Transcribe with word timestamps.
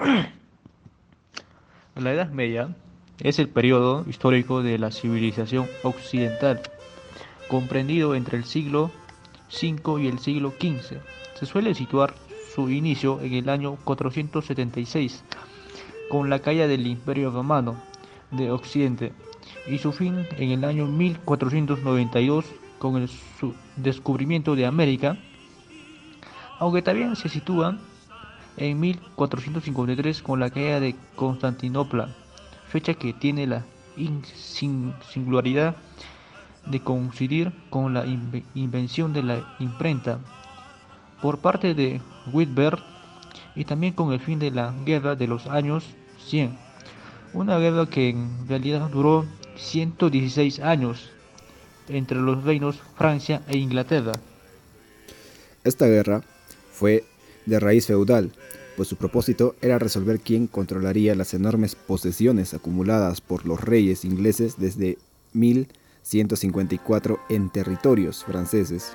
La 1.96 2.12
Edad 2.12 2.30
Media 2.30 2.74
es 3.18 3.38
el 3.38 3.48
periodo 3.48 4.04
histórico 4.08 4.62
de 4.62 4.78
la 4.78 4.90
civilización 4.90 5.66
occidental, 5.82 6.62
comprendido 7.48 8.14
entre 8.14 8.38
el 8.38 8.44
siglo 8.44 8.90
V 9.50 10.02
y 10.02 10.06
el 10.06 10.18
siglo 10.18 10.54
XV. 10.58 11.00
Se 11.38 11.44
suele 11.44 11.74
situar 11.74 12.14
su 12.54 12.70
inicio 12.70 13.20
en 13.20 13.34
el 13.34 13.48
año 13.50 13.76
476, 13.84 15.22
con 16.08 16.30
la 16.30 16.38
caída 16.38 16.66
del 16.66 16.86
Imperio 16.86 17.30
Romano 17.30 17.76
de 18.30 18.50
Occidente, 18.50 19.12
y 19.66 19.78
su 19.78 19.92
fin 19.92 20.26
en 20.38 20.50
el 20.50 20.64
año 20.64 20.86
1492 20.86 22.46
con 22.78 22.96
el 22.96 23.10
descubrimiento 23.76 24.56
de 24.56 24.64
América, 24.64 25.18
aunque 26.58 26.80
también 26.80 27.16
se 27.16 27.28
sitúa 27.28 27.78
en 28.56 28.80
1453 28.80 30.22
con 30.22 30.40
la 30.40 30.50
caída 30.50 30.80
de 30.80 30.96
Constantinopla, 31.16 32.14
fecha 32.68 32.94
que 32.94 33.12
tiene 33.12 33.46
la 33.46 33.64
singularidad 34.34 35.76
de 36.66 36.80
coincidir 36.80 37.52
con 37.70 37.94
la 37.94 38.04
invención 38.54 39.12
de 39.12 39.22
la 39.22 39.56
imprenta 39.58 40.18
por 41.22 41.38
parte 41.38 41.74
de 41.74 42.00
Whitbert 42.32 42.80
y 43.54 43.64
también 43.64 43.94
con 43.94 44.12
el 44.12 44.20
fin 44.20 44.38
de 44.38 44.50
la 44.50 44.72
guerra 44.84 45.16
de 45.16 45.26
los 45.26 45.46
años 45.46 45.84
100, 46.26 46.56
una 47.32 47.58
guerra 47.58 47.86
que 47.86 48.10
en 48.10 48.46
realidad 48.48 48.88
duró 48.90 49.26
116 49.56 50.60
años 50.60 51.10
entre 51.88 52.18
los 52.18 52.44
reinos 52.44 52.80
Francia 52.96 53.42
e 53.48 53.58
Inglaterra. 53.58 54.12
Esta 55.64 55.86
guerra 55.86 56.22
fue 56.72 57.04
de 57.46 57.60
raíz 57.60 57.86
feudal, 57.86 58.32
pues 58.76 58.88
su 58.88 58.96
propósito 58.96 59.56
era 59.60 59.78
resolver 59.78 60.20
quién 60.20 60.46
controlaría 60.46 61.14
las 61.14 61.34
enormes 61.34 61.74
posesiones 61.74 62.54
acumuladas 62.54 63.20
por 63.20 63.46
los 63.46 63.60
reyes 63.60 64.04
ingleses 64.04 64.54
desde 64.58 64.98
1154 65.32 67.20
en 67.28 67.50
territorios 67.50 68.24
franceses. 68.24 68.92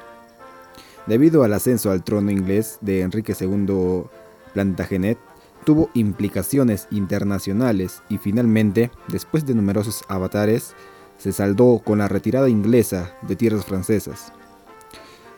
Debido 1.07 1.43
al 1.43 1.53
ascenso 1.53 1.91
al 1.91 2.03
trono 2.03 2.31
inglés 2.31 2.79
de 2.81 3.01
Enrique 3.01 3.35
II 3.39 4.05
Plantagenet, 4.53 5.19
tuvo 5.65 5.89
implicaciones 5.93 6.87
internacionales 6.89 8.01
y 8.09 8.17
finalmente, 8.17 8.91
después 9.07 9.45
de 9.45 9.53
numerosos 9.53 10.03
avatares, 10.07 10.73
se 11.17 11.31
saldó 11.31 11.79
con 11.83 11.99
la 11.99 12.07
retirada 12.07 12.49
inglesa 12.49 13.15
de 13.27 13.35
tierras 13.35 13.65
francesas. 13.65 14.31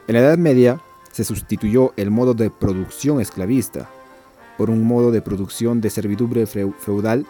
En 0.08 0.16
la 0.16 0.22
Edad 0.22 0.38
Media 0.38 0.81
se 1.11 1.23
sustituyó 1.23 1.94
el 1.97 2.11
modo 2.11 2.33
de 2.33 2.50
producción 2.50 3.19
esclavista 3.22 3.89
por 4.58 4.69
un 4.69 4.83
modo 4.83 5.11
de 5.11 5.22
producción 5.22 5.80
de 5.80 5.89
servidumbre 5.89 6.45
feudal. 6.47 7.25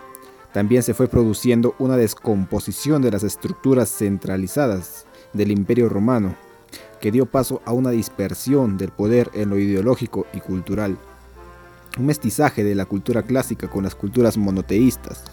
También 0.54 0.82
se 0.82 0.94
fue 0.94 1.08
produciendo 1.08 1.76
una 1.78 1.98
descomposición 1.98 3.02
de 3.02 3.12
las 3.12 3.24
estructuras 3.24 3.90
centralizadas 3.90 5.06
del 5.34 5.52
Imperio 5.52 5.90
Romano, 5.90 6.36
que 7.02 7.12
dio 7.12 7.26
paso 7.26 7.62
a 7.66 7.74
una 7.74 7.92
dispersión 7.92 8.78
del 8.78 8.92
poder 8.92 9.30
en 9.34 9.50
lo 9.50 9.60
ideológico 9.60 10.26
y 10.34 10.40
cultural. 10.40 10.98
Un 12.00 12.06
mestizaje 12.06 12.64
de 12.64 12.76
la 12.76 12.86
cultura 12.86 13.24
clásica 13.24 13.68
con 13.68 13.84
las 13.84 13.94
culturas 13.94 14.38
monoteístas, 14.38 15.24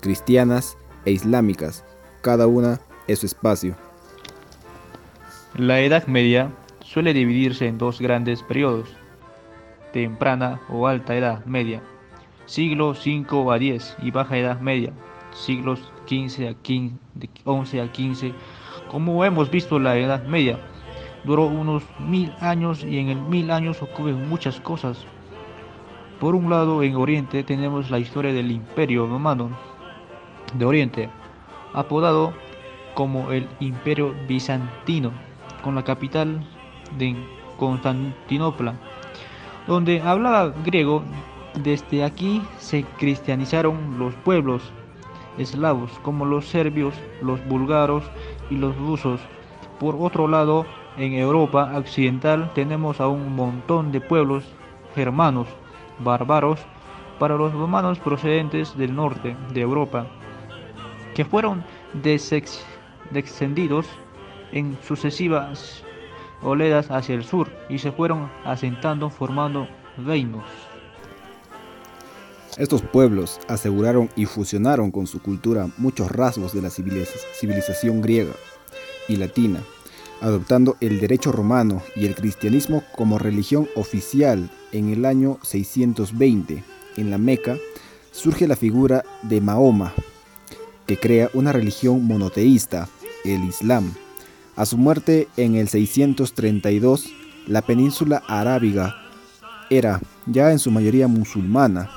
cristianas 0.00 0.76
e 1.04 1.12
islámicas, 1.12 1.84
cada 2.22 2.46
una 2.46 2.80
es 3.06 3.20
su 3.20 3.26
espacio. 3.26 3.76
La 5.54 5.80
Edad 5.80 6.06
Media 6.06 6.50
suele 6.96 7.12
dividirse 7.12 7.68
en 7.68 7.76
dos 7.76 8.00
grandes 8.00 8.42
periodos, 8.42 8.88
temprana 9.92 10.62
o 10.70 10.86
alta 10.86 11.14
Edad 11.14 11.44
Media, 11.44 11.82
siglo 12.46 12.94
5 12.94 13.52
a 13.52 13.58
10 13.58 13.98
y 14.02 14.10
baja 14.10 14.38
Edad 14.38 14.60
Media, 14.60 14.94
siglos 15.30 15.92
15 16.06 16.48
a 16.48 16.54
15, 16.54 16.96
11 17.44 17.80
a 17.82 17.92
15. 17.92 18.32
Como 18.90 19.22
hemos 19.26 19.50
visto, 19.50 19.78
la 19.78 19.98
Edad 19.98 20.24
Media 20.24 20.58
duró 21.24 21.44
unos 21.44 21.82
mil 21.98 22.32
años 22.40 22.82
y 22.82 22.98
en 22.98 23.10
el 23.10 23.20
mil 23.20 23.50
años 23.50 23.82
ocurren 23.82 24.26
muchas 24.26 24.58
cosas. 24.58 25.04
Por 26.18 26.34
un 26.34 26.48
lado, 26.48 26.82
en 26.82 26.96
Oriente 26.96 27.42
tenemos 27.42 27.90
la 27.90 27.98
historia 27.98 28.32
del 28.32 28.50
Imperio 28.50 29.06
Romano 29.06 29.50
de 30.54 30.64
Oriente, 30.64 31.10
apodado 31.74 32.32
como 32.94 33.32
el 33.32 33.46
Imperio 33.60 34.14
Bizantino, 34.26 35.12
con 35.62 35.74
la 35.74 35.84
capital 35.84 36.40
de 36.98 37.16
Constantinopla, 37.58 38.74
donde 39.66 40.00
hablaba 40.00 40.54
griego. 40.64 41.02
Desde 41.62 42.04
aquí 42.04 42.42
se 42.58 42.84
cristianizaron 42.98 43.98
los 43.98 44.14
pueblos 44.16 44.62
eslavos, 45.38 45.90
como 46.02 46.26
los 46.26 46.46
serbios, 46.46 46.94
los 47.22 47.42
búlgaros 47.46 48.04
y 48.50 48.56
los 48.56 48.76
rusos. 48.76 49.20
Por 49.80 49.96
otro 49.98 50.28
lado, 50.28 50.66
en 50.98 51.14
Europa 51.14 51.72
occidental 51.76 52.50
tenemos 52.54 53.00
a 53.00 53.08
un 53.08 53.34
montón 53.34 53.90
de 53.92 54.00
pueblos 54.00 54.44
germanos, 54.94 55.48
bárbaros, 55.98 56.60
para 57.18 57.36
los 57.36 57.52
romanos 57.52 57.98
procedentes 57.98 58.76
del 58.76 58.94
norte 58.94 59.36
de 59.52 59.60
Europa, 59.60 60.06
que 61.14 61.24
fueron 61.24 61.64
descendidos 63.10 63.86
en 64.52 64.76
sucesivas 64.82 65.85
oleadas 66.42 66.90
hacia 66.90 67.14
el 67.14 67.24
sur 67.24 67.48
y 67.68 67.78
se 67.78 67.92
fueron 67.92 68.30
asentando 68.44 69.10
formando 69.10 69.68
reinos. 70.04 70.44
Estos 72.56 72.80
pueblos 72.80 73.38
aseguraron 73.48 74.08
y 74.16 74.24
fusionaron 74.24 74.90
con 74.90 75.06
su 75.06 75.20
cultura 75.20 75.68
muchos 75.76 76.10
rasgos 76.10 76.54
de 76.54 76.62
la 76.62 76.70
civilización 76.70 78.00
griega 78.00 78.32
y 79.08 79.16
latina, 79.16 79.60
adoptando 80.22 80.76
el 80.80 80.98
derecho 80.98 81.32
romano 81.32 81.82
y 81.94 82.06
el 82.06 82.14
cristianismo 82.14 82.82
como 82.96 83.18
religión 83.18 83.68
oficial 83.76 84.50
en 84.72 84.90
el 84.90 85.04
año 85.04 85.38
620. 85.42 86.64
En 86.96 87.10
la 87.10 87.18
Meca 87.18 87.58
surge 88.10 88.48
la 88.48 88.56
figura 88.56 89.04
de 89.22 89.42
Mahoma, 89.42 89.92
que 90.86 90.96
crea 90.96 91.28
una 91.34 91.52
religión 91.52 92.04
monoteísta, 92.04 92.88
el 93.24 93.44
Islam. 93.44 93.92
A 94.56 94.66
su 94.66 94.76
muerte 94.78 95.28
en 95.36 95.54
el 95.54 95.68
632, 95.68 97.06
la 97.46 97.62
península 97.62 98.22
arábiga 98.26 98.96
era 99.70 100.00
ya 100.26 100.50
en 100.50 100.58
su 100.58 100.70
mayoría 100.70 101.08
musulmana. 101.08 101.90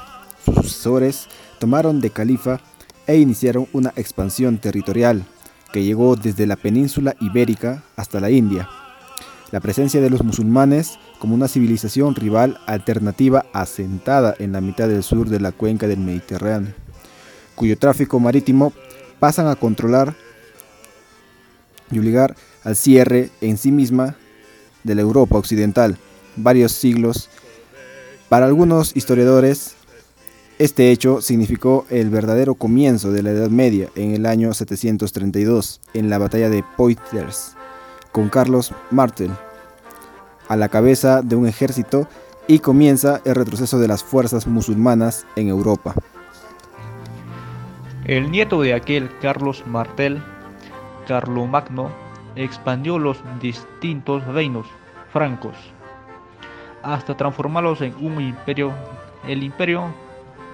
Sus 0.44 0.56
sucesores 0.56 1.28
tomaron 1.58 2.02
de 2.02 2.10
califa 2.10 2.60
e 3.08 3.18
iniciaron 3.18 3.68
una 3.74 3.94
expansión 3.96 4.58
territorial 4.58 5.26
que 5.72 5.84
llegó 5.84 6.16
desde 6.16 6.46
la 6.46 6.56
península 6.56 7.16
ibérica 7.22 7.84
hasta 7.96 8.20
la 8.20 8.30
India. 8.30 8.70
La 9.52 9.60
presencia 9.60 10.02
de 10.02 10.10
los 10.10 10.24
musulmanes 10.24 11.00
como 11.18 11.34
una 11.34 11.48
civilización 11.48 12.14
rival 12.16 12.60
alternativa 12.68 13.46
asentada 13.54 14.36
en 14.38 14.52
la 14.52 14.62
mitad 14.62 14.88
del 14.88 15.04
sur 15.04 15.30
de 15.30 15.40
la 15.40 15.52
cuenca 15.52 15.88
del 15.88 16.00
Mediterráneo 16.00 16.74
cuyo 17.60 17.78
tráfico 17.78 18.22
marítimo 18.22 18.72
pasan 19.20 19.48
a 19.48 19.58
controlar 19.58 20.16
y 21.92 22.00
obligar 22.00 22.38
al 22.64 22.76
cierre 22.76 23.30
en 23.42 23.58
sí 23.58 23.72
misma 23.72 24.16
de 24.84 24.96
la 24.96 25.02
Europa 25.02 25.38
occidental 25.38 25.98
varios 26.36 26.72
siglos. 26.72 27.30
Para 28.30 28.46
algunos 28.46 28.96
historiadores, 28.96 29.76
este 30.58 30.92
hecho 30.92 31.22
significó 31.22 31.86
el 31.90 32.10
verdadero 32.10 32.56
comienzo 32.56 33.12
de 33.12 33.24
la 33.24 33.32
Edad 33.32 33.50
Media 33.50 33.90
en 33.96 34.14
el 34.14 34.26
año 34.26 34.54
732, 34.54 35.82
en 35.94 36.10
la 36.10 36.18
batalla 36.18 36.50
de 36.50 36.64
Poitiers, 36.78 37.56
con 38.12 38.30
Carlos 38.30 38.74
Martel 38.92 39.32
a 40.50 40.58
la 40.58 40.68
cabeza 40.68 41.22
de 41.22 41.38
un 41.38 41.48
ejército 41.48 42.10
y 42.48 42.60
comienza 42.60 43.22
el 43.24 43.36
retroceso 43.36 43.80
de 43.80 43.88
las 43.88 44.04
fuerzas 44.04 44.48
musulmanas 44.48 45.26
en 45.36 45.48
Europa. 45.48 45.94
El 48.06 48.32
nieto 48.32 48.60
de 48.62 48.74
aquel 48.74 49.10
Carlos 49.22 49.64
Martel, 49.68 50.22
Carlomagno, 51.08 51.92
expandió 52.44 52.98
los 52.98 53.22
distintos 53.40 54.26
reinos 54.26 54.66
francos 55.12 55.56
hasta 56.84 57.16
transformarlos 57.18 57.82
en 57.82 57.94
un 58.00 58.22
imperio, 58.22 58.72
el 59.28 59.44
imperio 59.44 59.94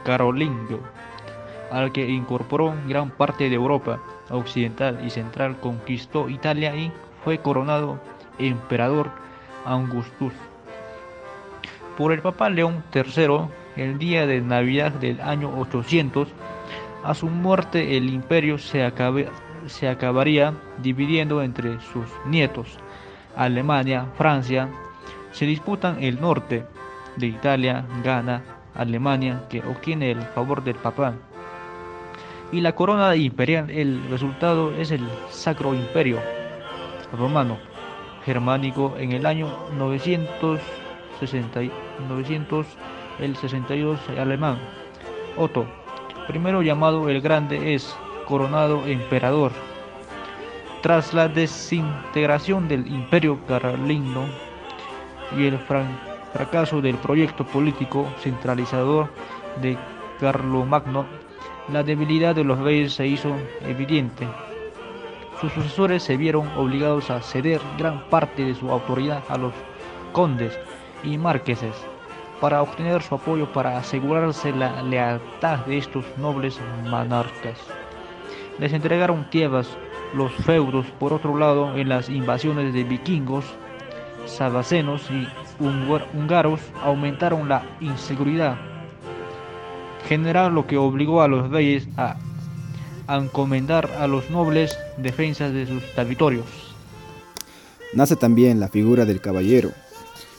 carolingio, 0.03 0.79
al 1.71 1.91
que 1.91 2.07
incorporó 2.09 2.73
gran 2.87 3.11
parte 3.11 3.49
de 3.49 3.55
Europa 3.55 3.99
occidental 4.29 4.99
y 5.05 5.09
central, 5.11 5.57
conquistó 5.59 6.29
Italia 6.29 6.75
y 6.75 6.91
fue 7.23 7.39
coronado 7.39 7.99
emperador 8.39 9.11
Augustus. 9.65 10.33
Por 11.97 12.11
el 12.11 12.21
Papa 12.21 12.49
León 12.49 12.83
III 12.93 13.47
el 13.77 13.97
día 13.97 14.25
de 14.25 14.41
Navidad 14.41 14.91
del 14.91 15.21
año 15.21 15.51
800 15.59 16.27
a 17.03 17.13
su 17.13 17.27
muerte 17.27 17.97
el 17.97 18.09
imperio 18.09 18.57
se, 18.57 18.83
se 19.67 19.87
acabaría 19.89 20.53
dividiendo 20.81 21.41
entre 21.41 21.79
sus 21.79 22.05
nietos. 22.25 22.79
Alemania, 23.35 24.07
Francia, 24.17 24.69
se 25.31 25.45
disputan 25.45 26.01
el 26.01 26.21
norte 26.21 26.65
de 27.17 27.27
Italia, 27.27 27.85
gana 28.03 28.43
Alemania, 28.73 29.43
que 29.49 29.59
obtiene 29.59 30.11
el 30.11 30.21
favor 30.21 30.63
del 30.63 30.75
Papa. 30.75 31.13
Y 32.51 32.61
la 32.61 32.73
corona 32.73 33.15
imperial, 33.15 33.69
el 33.69 34.01
resultado 34.09 34.73
es 34.75 34.91
el 34.91 35.05
Sacro 35.29 35.73
Imperio 35.73 36.19
Romano 37.17 37.57
Germánico 38.25 38.95
en 38.97 39.11
el 39.11 39.25
año 39.25 39.47
960, 39.77 41.61
900, 42.07 42.65
el 43.19 43.35
62 43.35 43.99
alemán. 44.17 44.57
Otto, 45.37 45.65
primero 46.27 46.61
llamado 46.61 47.07
el 47.09 47.21
Grande, 47.21 47.75
es 47.75 47.95
coronado 48.25 48.85
emperador. 48.85 49.51
Tras 50.81 51.13
la 51.13 51.27
desintegración 51.27 52.67
del 52.67 52.87
imperio 52.87 53.39
carolino 53.47 54.25
y 55.35 55.47
el 55.47 55.57
fracaso 55.57 56.81
del 56.81 56.95
proyecto 56.97 57.45
político 57.45 58.07
centralizador 58.19 59.09
de 59.61 59.77
Carlomagno, 60.19 61.05
la 61.71 61.81
debilidad 61.81 62.35
de 62.35 62.43
los 62.43 62.59
reyes 62.59 62.93
se 62.93 63.07
hizo 63.07 63.35
evidente. 63.61 64.27
Sus 65.41 65.51
sucesores 65.53 66.03
se 66.03 66.17
vieron 66.17 66.47
obligados 66.55 67.09
a 67.09 67.21
ceder 67.21 67.61
gran 67.77 68.03
parte 68.09 68.43
de 68.43 68.55
su 68.55 68.69
autoridad 68.69 69.23
a 69.29 69.37
los 69.37 69.53
condes 70.11 70.57
y 71.03 71.17
marqueses 71.17 71.75
para 72.39 72.61
obtener 72.61 73.01
su 73.01 73.15
apoyo 73.15 73.51
para 73.51 73.77
asegurarse 73.77 74.51
la 74.51 74.81
lealtad 74.83 75.59
de 75.65 75.77
estos 75.77 76.05
nobles 76.17 76.59
monarcas. 76.83 77.59
Les 78.59 78.73
entregaron 78.73 79.29
tierras, 79.29 79.67
los 80.13 80.31
feudos, 80.33 80.85
por 80.99 81.13
otro 81.13 81.37
lado, 81.37 81.75
en 81.75 81.89
las 81.89 82.09
invasiones 82.09 82.73
de 82.73 82.83
vikingos, 82.83 83.45
sabacenos 84.25 85.01
y 85.11 85.27
húngaros 85.59 86.59
aumentaron 86.81 87.47
la 87.49 87.63
inseguridad 87.79 88.57
general, 90.07 90.53
lo 90.53 90.67
que 90.67 90.77
obligó 90.77 91.21
a 91.21 91.27
los 91.27 91.49
reyes 91.49 91.87
a 91.97 92.17
encomendar 93.07 93.89
a 93.99 94.07
los 94.07 94.29
nobles 94.29 94.77
defensas 94.97 95.53
de 95.53 95.67
sus 95.67 95.83
territorios. 95.95 96.45
Nace 97.93 98.15
también 98.15 98.59
la 98.59 98.67
figura 98.67 99.05
del 99.05 99.21
caballero. 99.21 99.71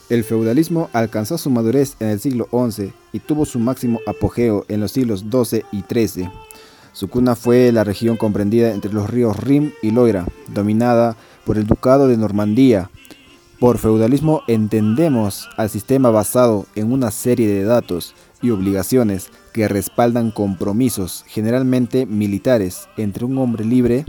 El 0.09 0.23
feudalismo 0.23 0.89
alcanzó 0.93 1.37
su 1.37 1.49
madurez 1.49 1.95
en 1.99 2.09
el 2.09 2.19
siglo 2.19 2.47
XI 2.51 2.93
y 3.11 3.19
tuvo 3.19 3.45
su 3.45 3.59
máximo 3.59 3.99
apogeo 4.07 4.65
en 4.69 4.79
los 4.79 4.91
siglos 4.91 5.25
XII 5.29 5.63
y 5.71 5.81
XIII. 5.81 6.29
Su 6.97 7.09
cuna 7.09 7.35
fue 7.35 7.71
la 7.71 7.83
región 7.83 8.17
comprendida 8.17 8.71
entre 8.71 8.91
los 8.91 9.07
ríos 9.07 9.37
Rin 9.37 9.71
y 9.83 9.91
Loira, 9.91 10.25
dominada 10.47 11.15
por 11.45 11.59
el 11.59 11.67
Ducado 11.67 12.07
de 12.07 12.17
Normandía, 12.17 12.89
por 13.59 13.77
feudalismo 13.77 14.41
entendemos 14.47 15.47
al 15.57 15.69
sistema 15.69 16.09
basado 16.09 16.65
en 16.73 16.91
una 16.91 17.11
serie 17.11 17.49
de 17.49 17.65
datos 17.65 18.15
y 18.41 18.49
obligaciones 18.49 19.27
que 19.53 19.67
respaldan 19.67 20.31
compromisos, 20.31 21.23
generalmente 21.27 22.07
militares, 22.07 22.87
entre 22.97 23.25
un 23.25 23.37
hombre 23.37 23.63
libre, 23.63 24.03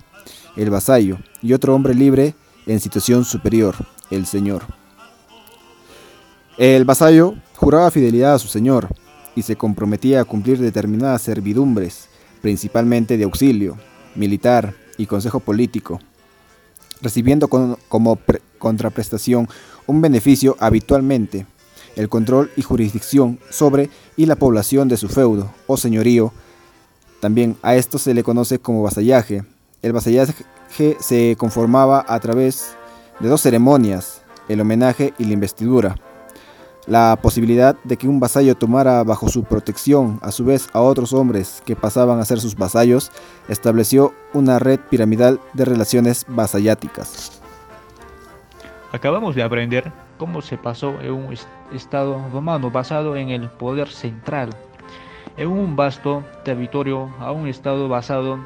el 0.57 0.71
vasallo, 0.71 1.19
y 1.43 1.53
otro 1.53 1.75
hombre 1.75 1.95
libre 1.95 2.37
en 2.67 2.81
situación 2.81 3.27
superior, 3.27 3.75
el 4.11 4.25
señor. 4.25 4.63
El 6.57 6.87
vasallo 6.87 7.35
juraba 7.55 7.91
fidelidad 7.91 8.33
a 8.33 8.39
su 8.39 8.49
señor 8.49 8.89
y 9.37 9.43
se 9.43 9.57
comprometía 9.57 10.23
a 10.23 10.25
cumplir 10.25 10.59
determinadas 10.59 11.21
servidumbres, 11.21 12.09
principalmente 12.41 13.17
de 13.17 13.25
auxilio, 13.25 13.77
militar 14.15 14.75
y 14.97 15.07
consejo 15.07 15.41
político, 15.41 16.01
recibiendo 17.01 17.49
como 17.49 18.19
contraprestación 18.59 19.49
un 19.87 20.01
beneficio 20.01 20.57
habitualmente, 20.61 21.47
el 21.97 22.09
control 22.09 22.51
y 22.57 22.63
jurisdicción 22.63 23.39
sobre 23.51 23.91
y 24.17 24.27
la 24.27 24.37
población 24.37 24.89
de 24.89 24.97
su 24.97 25.09
feudo 25.09 25.51
o 25.67 25.77
señorío. 25.77 26.33
También 27.21 27.57
a 27.63 27.75
esto 27.75 27.99
se 27.99 28.15
le 28.15 28.23
conoce 28.23 28.59
como 28.59 28.83
vasallaje. 28.83 29.45
El 29.83 29.93
vasallaje 29.93 30.45
se 31.01 31.37
conformaba 31.37 32.05
a 32.07 32.21
través 32.21 32.77
de 33.19 33.29
dos 33.29 33.43
ceremonias, 33.43 34.23
el 34.49 34.61
homenaje 34.61 35.15
y 35.19 35.25
la 35.25 35.33
investidura. 35.33 35.97
La 36.89 37.19
posibilidad 37.21 37.77
de 37.85 37.99
que 37.99 38.09
un 38.09 38.19
vasallo 38.19 38.55
tomara 38.55 39.05
bajo 39.05 39.29
su 39.29 39.45
protección 39.45 40.19
a 40.23 40.33
su 40.33 40.47
vez 40.47 40.71
a 40.73 40.81
otros 40.81 41.13
hombres 41.13 41.63
que 41.67 41.77
pasaban 41.77 42.19
a 42.19 42.25
ser 42.25 42.41
sus 42.41 42.57
vasallos 42.57 43.13
estableció 43.47 44.15
una 44.33 44.59
red 44.59 44.81
piramidal 44.89 45.39
de 45.53 45.67
relaciones 45.67 46.25
vasalláticas. 46.29 47.43
Acabamos 48.91 49.35
de 49.35 49.43
aprender 49.43 49.93
cómo 50.17 50.41
se 50.41 50.57
pasó 50.57 50.99
en 51.03 51.13
un 51.13 51.37
estado 51.75 52.27
romano 52.33 52.71
basado 52.71 53.17
en 53.17 53.29
el 53.29 53.51
poder 53.51 53.89
central, 53.89 54.49
en 55.37 55.49
un 55.49 55.77
vasto 55.77 56.25
territorio, 56.43 57.11
a 57.21 57.33
un 57.33 57.49
estado 57.49 57.91
basado 57.91 58.39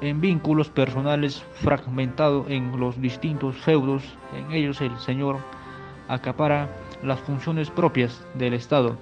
en 0.00 0.20
vínculos 0.20 0.68
personales 0.68 1.42
fragmentados 1.54 2.46
en 2.48 2.78
los 2.78 3.00
distintos 3.00 3.56
feudos, 3.56 4.04
en 4.32 4.52
ellos 4.52 4.80
el 4.80 4.96
señor 5.00 5.38
acapara 6.06 6.68
las 7.02 7.20
funciones 7.20 7.70
propias 7.70 8.24
del 8.34 8.54
Estado, 8.54 8.96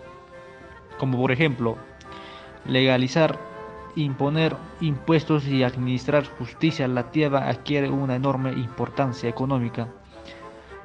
como 0.98 1.18
por 1.18 1.32
ejemplo 1.32 1.76
legalizar, 2.66 3.38
imponer 3.96 4.56
impuestos 4.80 5.46
y 5.46 5.62
administrar 5.62 6.26
justicia, 6.38 6.88
la 6.88 7.10
tierra 7.10 7.48
adquiere 7.48 7.90
una 7.90 8.16
enorme 8.16 8.52
importancia 8.52 9.28
económica. 9.28 9.88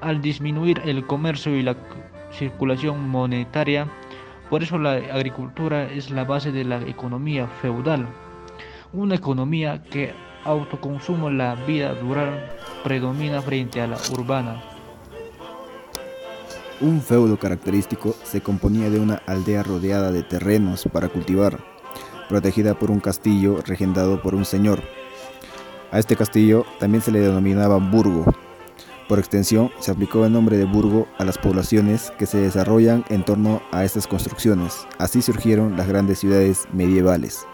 Al 0.02 0.22
disminuir 0.22 0.82
el 0.86 1.06
comercio 1.06 1.56
y 1.56 1.64
la 1.64 1.76
circulación 2.32 3.08
monetaria, 3.10 3.88
por 4.50 4.64
eso 4.64 4.78
la 4.78 4.94
agricultura 4.94 5.92
es 5.92 6.10
la 6.10 6.24
base 6.24 6.52
de 6.52 6.64
la 6.64 6.82
economía 6.82 7.48
feudal, 7.48 8.08
una 8.94 9.16
economía 9.16 9.84
que 9.84 10.14
autoconsumo 10.44 11.30
la 11.30 11.56
vida 11.56 11.94
rural 11.96 12.50
predomina 12.84 13.42
frente 13.42 13.82
a 13.82 13.88
la 13.88 13.98
urbana. 14.12 14.77
Un 16.80 17.02
feudo 17.02 17.40
característico 17.40 18.16
se 18.24 18.42
componía 18.42 18.92
de 18.92 19.00
una 19.00 19.16
aldea 19.26 19.64
rodeada 19.64 20.12
de 20.12 20.22
terrenos 20.22 20.88
para 20.94 21.10
cultivar, 21.10 21.58
protegida 22.30 22.78
por 22.78 22.92
un 22.92 23.00
castillo 23.00 23.64
regendado 23.66 24.22
por 24.22 24.36
un 24.36 24.46
señor. 24.46 24.84
A 25.92 25.98
este 25.98 26.16
castillo 26.16 26.66
también 26.80 27.02
se 27.02 27.12
le 27.12 27.20
denominaba 27.20 27.78
burgo. 27.78 28.26
Por 29.10 29.18
extensión, 29.18 29.72
se 29.80 29.90
aplicó 29.90 30.24
el 30.28 30.34
nombre 30.34 30.58
de 30.58 30.66
burgo 30.66 31.08
a 31.18 31.26
las 31.26 31.40
poblaciones 31.40 32.12
que 32.20 32.28
se 32.28 32.38
desarrollan 32.38 33.04
en 33.10 33.26
torno 33.26 33.60
a 33.72 33.84
estas 33.84 34.06
construcciones. 34.06 34.86
Así 35.00 35.24
surgieron 35.24 35.78
las 35.78 35.88
grandes 35.88 36.20
ciudades 36.20 36.68
medievales. 36.74 37.48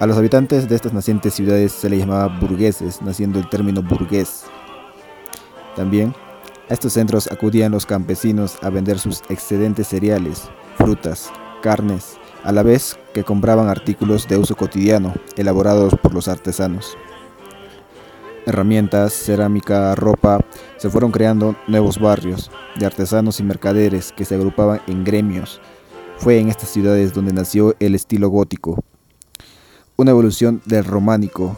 A 0.00 0.06
los 0.06 0.16
habitantes 0.16 0.70
de 0.70 0.76
estas 0.76 0.94
nacientes 0.94 1.34
ciudades 1.34 1.72
se 1.72 1.90
les 1.90 1.98
llamaba 1.98 2.28
burgueses, 2.28 3.02
naciendo 3.02 3.38
el 3.38 3.50
término 3.50 3.82
burgués. 3.82 4.44
También 5.76 6.14
a 6.68 6.74
estos 6.74 6.92
centros 6.92 7.28
acudían 7.30 7.72
los 7.72 7.86
campesinos 7.86 8.58
a 8.62 8.70
vender 8.70 8.98
sus 8.98 9.22
excedentes 9.28 9.88
cereales, 9.88 10.48
frutas, 10.76 11.30
carnes, 11.62 12.18
a 12.44 12.52
la 12.52 12.62
vez 12.62 12.98
que 13.14 13.24
compraban 13.24 13.68
artículos 13.68 14.28
de 14.28 14.38
uso 14.38 14.54
cotidiano 14.54 15.14
elaborados 15.36 15.94
por 16.02 16.14
los 16.14 16.28
artesanos. 16.28 16.96
Herramientas, 18.46 19.12
cerámica, 19.12 19.94
ropa, 19.94 20.40
se 20.76 20.88
fueron 20.88 21.10
creando 21.10 21.56
nuevos 21.66 21.98
barrios 21.98 22.50
de 22.76 22.86
artesanos 22.86 23.40
y 23.40 23.42
mercaderes 23.42 24.12
que 24.12 24.24
se 24.24 24.34
agrupaban 24.34 24.80
en 24.86 25.04
gremios. 25.04 25.60
Fue 26.16 26.38
en 26.38 26.48
estas 26.48 26.70
ciudades 26.70 27.12
donde 27.12 27.32
nació 27.32 27.74
el 27.78 27.94
estilo 27.94 28.28
gótico, 28.28 28.82
una 29.96 30.12
evolución 30.12 30.62
del 30.64 30.84
románico 30.84 31.56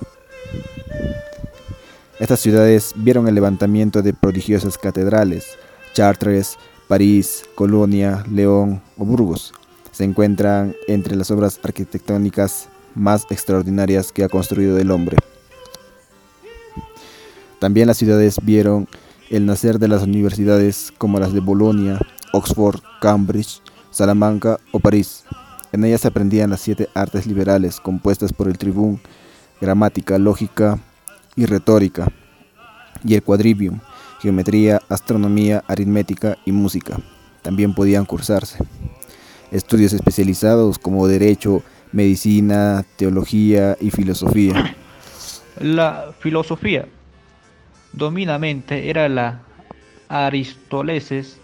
estas 2.21 2.41
ciudades 2.41 2.93
vieron 2.97 3.27
el 3.29 3.35
levantamiento 3.35 4.03
de 4.03 4.13
prodigiosas 4.13 4.77
catedrales. 4.77 5.47
Chartres, 5.95 6.59
París, 6.87 7.45
Colonia, 7.55 8.25
León 8.31 8.83
o 8.99 9.07
Burgos 9.07 9.55
se 9.91 10.05
encuentran 10.05 10.77
entre 10.87 11.17
las 11.17 11.31
obras 11.31 11.59
arquitectónicas 11.63 12.69
más 12.95 13.27
extraordinarias 13.31 14.13
que 14.13 14.23
ha 14.23 14.29
construido 14.29 14.79
el 14.79 14.91
hombre. 14.91 15.17
También 17.59 17.87
las 17.87 17.97
ciudades 17.97 18.37
vieron 18.43 18.87
el 19.31 19.47
nacer 19.47 19.79
de 19.79 19.89
las 19.89 20.03
universidades 20.03 20.93
como 20.99 21.19
las 21.21 21.33
de 21.33 21.41
Bolonia, 21.41 21.99
Oxford, 22.33 22.81
Cambridge, 23.01 23.63
Salamanca 23.91 24.61
o 24.73 24.79
París. 24.79 25.25
En 25.73 25.85
ellas 25.85 26.03
se 26.03 26.09
aprendían 26.09 26.51
las 26.51 26.61
siete 26.61 26.89
artes 26.95 27.27
liberales 27.27 27.81
compuestas 27.81 28.33
por 28.33 28.47
el 28.47 28.59
tribún, 28.59 29.01
gramática, 29.61 30.19
lógica, 30.19 30.79
y 31.41 31.47
retórica, 31.47 32.07
y 33.03 33.15
el 33.15 33.23
quadrivium, 33.23 33.81
geometría, 34.21 34.83
astronomía, 34.91 35.65
aritmética 35.67 36.37
y 36.45 36.53
música. 36.53 36.99
También 37.41 37.73
podían 37.73 38.05
cursarse. 38.05 38.59
Estudios 39.51 39.95
especializados 39.95 40.79
como 40.79 41.09
derecho, 41.09 41.63
medicina, 41.93 42.85
teología 42.97 43.75
y 43.81 43.91
filosofía. 43.91 44.77
La 45.59 46.13
filosofía 46.19 46.87
dominamente 47.95 48.91
era 48.91 49.09
la 49.09 49.41
Aristoleses, 50.11 51.39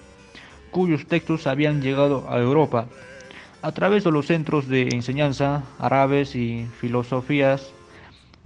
cuyos 0.72 1.06
textos 1.06 1.46
habían 1.46 1.80
llegado 1.80 2.26
a 2.28 2.38
Europa 2.38 2.86
a 3.62 3.72
través 3.72 4.04
de 4.04 4.10
los 4.10 4.26
centros 4.26 4.68
de 4.68 4.88
enseñanza 4.88 5.62
árabes 5.78 6.36
y 6.36 6.66
filosofías 6.80 7.72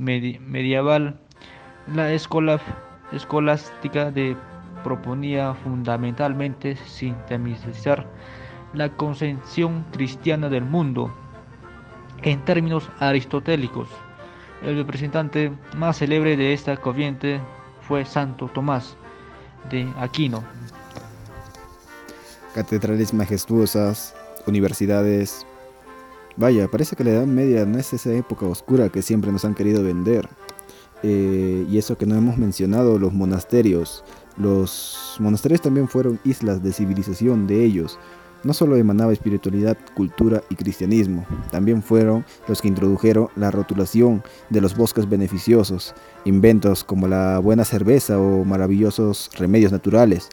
medieval. 0.01 1.19
La 1.95 2.13
escuela 2.13 2.61
escolástica 3.11 4.13
de 4.13 4.37
proponía 4.85 5.55
fundamentalmente 5.55 6.77
sintetizar 6.77 8.07
la 8.73 8.89
concepción 8.97 9.85
cristiana 9.91 10.49
del 10.49 10.65
mundo 10.65 11.13
en 12.23 12.45
términos 12.45 12.89
aristotélicos. 13.01 13.89
El 14.63 14.77
representante 14.77 15.53
más 15.77 15.99
célebre 15.99 16.37
de 16.37 16.53
esta 16.53 16.77
corriente 16.77 17.41
fue 17.81 18.05
Santo 18.05 18.47
Tomás 18.47 18.97
de 19.69 19.93
Aquino. 19.99 20.45
Catedrales 22.55 23.13
majestuosas, 23.13 24.15
universidades. 24.47 25.45
Vaya, 26.37 26.69
parece 26.69 26.95
que 26.95 27.05
la 27.05 27.11
Edad 27.11 27.27
Media 27.27 27.65
no 27.65 27.79
es 27.79 27.93
esa 27.93 28.13
época 28.13 28.47
oscura 28.47 28.89
que 28.91 29.03
siempre 29.03 29.33
nos 29.33 29.45
han 29.45 29.55
querido 29.55 29.83
vender. 29.83 30.29
Eh, 31.03 31.67
y 31.69 31.79
eso 31.79 31.97
que 31.97 32.07
no 32.07 32.15
hemos 32.15 32.37
mencionado, 32.37 32.99
los 32.99 33.13
monasterios. 33.13 34.05
Los 34.37 35.17
monasterios 35.19 35.61
también 35.61 35.89
fueron 35.89 36.19
islas 36.25 36.63
de 36.63 36.73
civilización 36.73 37.47
de 37.47 37.65
ellos. 37.65 37.99
No 38.43 38.55
solo 38.55 38.77
emanaba 38.77 39.13
espiritualidad, 39.13 39.77
cultura 39.95 40.43
y 40.49 40.55
cristianismo, 40.55 41.27
también 41.51 41.83
fueron 41.83 42.25
los 42.49 42.63
que 42.63 42.69
introdujeron 42.69 43.29
la 43.37 43.51
rotulación 43.51 44.23
de 44.49 44.63
los 44.63 44.75
bosques 44.75 45.07
beneficiosos, 45.07 45.95
inventos 46.25 46.83
como 46.83 47.07
la 47.07 47.39
buena 47.39 47.67
cerveza 47.67 48.19
o 48.19 48.45
maravillosos 48.47 49.31
remedios 49.37 49.73
naturales. 49.73 50.31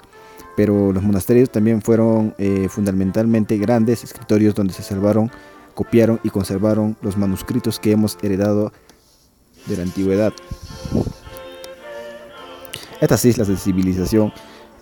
Pero 0.56 0.94
los 0.94 1.04
monasterios 1.04 1.50
también 1.50 1.82
fueron 1.82 2.34
eh, 2.38 2.68
fundamentalmente 2.70 3.58
grandes 3.58 4.06
escritorios 4.06 4.56
donde 4.56 4.74
se 4.74 4.84
salvaron, 4.84 5.30
copiaron 5.76 6.22
y 6.24 6.30
conservaron 6.30 6.96
los 7.02 7.18
manuscritos 7.18 7.78
que 7.78 7.92
hemos 7.92 8.18
heredado 8.22 8.72
de 9.68 9.78
la 9.78 9.84
antigüedad. 9.84 10.34
Estas 13.02 13.24
islas 13.26 13.48
de 13.48 13.58
civilización 13.58 14.34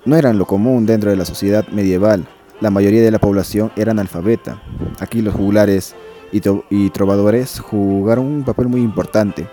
no 0.05 0.15
eran 0.15 0.37
lo 0.37 0.45
común 0.45 0.85
dentro 0.85 1.09
de 1.09 1.17
la 1.17 1.25
sociedad 1.25 1.67
medieval, 1.69 2.27
la 2.61 2.71
mayoría 2.71 3.01
de 3.01 3.11
la 3.11 3.19
población 3.19 3.69
era 3.75 3.91
analfabeta. 3.91 4.61
Aquí 4.99 5.21
los 5.21 5.35
juglares 5.35 5.93
y, 6.31 6.89
trovadores 6.91 7.59
jugaron 7.59 8.25
un 8.25 8.43
papel 8.45 8.69
muy 8.69 8.79
importante. 8.79 9.45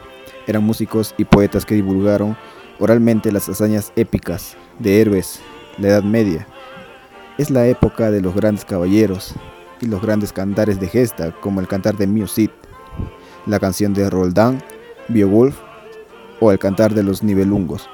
Eran 0.47 0.63
músicos 0.63 1.13
y 1.19 1.25
poetas 1.25 1.67
que 1.67 1.75
divulgaron 1.75 2.37
oralmente 2.79 3.33
las 3.33 3.49
hazañas 3.49 3.93
épicas 3.97 4.57
de 4.79 5.01
héroes, 5.01 5.41
la 5.79 5.89
Edad 5.89 6.05
Media. 6.05 6.47
Es 7.39 7.51
la 7.51 7.67
época 7.67 8.13
de 8.13 8.21
los 8.21 8.37
grandes 8.37 8.65
caballeros 8.65 9.35
y 9.81 9.87
los 9.87 10.01
grandes 10.01 10.33
cantares 10.33 10.79
de 10.79 10.87
gesta, 10.87 11.33
como 11.41 11.61
el 11.61 11.67
cantar 11.67 11.97
de 11.97 12.07
Mio 12.07 12.29
Cid, 12.29 12.51
la 13.47 13.59
canción 13.59 13.95
de 13.95 14.09
Roldán, 14.11 14.63
Beowulf 15.13 15.57
o 16.41 16.51
el 16.51 16.59
cantar 16.59 16.95
de 16.95 17.03
los 17.03 17.23
Nibelungos. 17.23 17.89